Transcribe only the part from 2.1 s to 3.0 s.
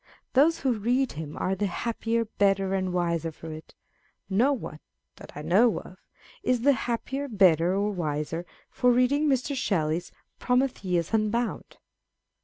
better, and